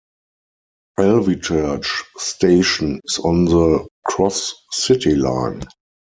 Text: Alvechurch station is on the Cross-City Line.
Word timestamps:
Alvechurch 0.97 2.05
station 2.17 3.01
is 3.03 3.19
on 3.19 3.45
the 3.45 3.87
Cross-City 4.07 5.13
Line. 5.15 5.61